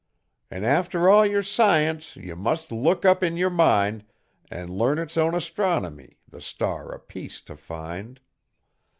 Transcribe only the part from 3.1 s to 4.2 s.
in yer mind,